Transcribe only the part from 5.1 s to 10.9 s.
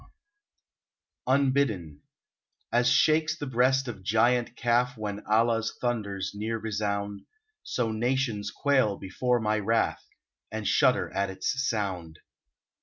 Allah's thunders near resound, So nations quail before my wrath, And